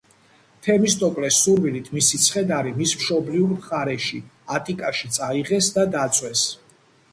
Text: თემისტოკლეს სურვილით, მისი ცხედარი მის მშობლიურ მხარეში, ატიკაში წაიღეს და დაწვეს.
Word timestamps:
თემისტოკლეს 0.67 1.37
სურვილით, 1.47 1.91
მისი 1.97 2.21
ცხედარი 2.23 2.73
მის 2.79 2.95
მშობლიურ 3.03 3.53
მხარეში, 3.59 4.23
ატიკაში 4.59 5.13
წაიღეს 5.21 5.71
და 5.79 5.89
დაწვეს. 6.01 6.51